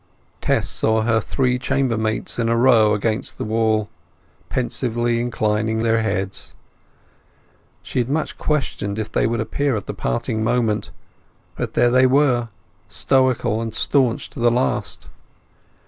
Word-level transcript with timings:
Tess 0.41 0.67
saw 0.67 1.03
her 1.03 1.21
three 1.21 1.59
chamber 1.59 1.95
mates 1.95 2.39
in 2.39 2.49
a 2.49 2.57
row 2.57 2.95
against 2.95 3.37
the 3.37 3.43
wall, 3.43 3.87
pensively 4.49 5.19
inclining 5.21 5.83
their 5.83 6.01
heads. 6.01 6.55
She 7.83 7.99
had 7.99 8.09
much 8.09 8.35
questioned 8.39 8.97
if 8.97 9.11
they 9.11 9.27
would 9.27 9.39
appear 9.39 9.75
at 9.75 9.85
the 9.85 9.93
parting 9.93 10.43
moment; 10.43 10.89
but 11.55 11.75
there 11.75 11.91
they 11.91 12.07
were, 12.07 12.49
stoical 12.87 13.61
and 13.61 13.75
staunch 13.75 14.27
to 14.31 14.39
the 14.39 14.49
last. 14.49 15.07